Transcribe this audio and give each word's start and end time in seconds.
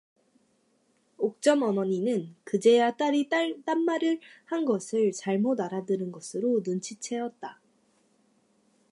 옥점 1.19 1.61
어머니는 1.61 2.35
그제야 2.43 2.95
딸이 2.97 3.29
딴말을 3.63 4.19
한 4.45 4.65
것을 4.65 5.11
잘못 5.11 5.59
알아들은 5.61 6.11
것으로 6.11 6.63
눈치채었다. 6.65 7.61